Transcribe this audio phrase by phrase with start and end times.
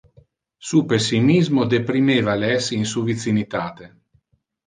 [0.67, 3.89] Su pessimismo deprimeva les in su vicinitate.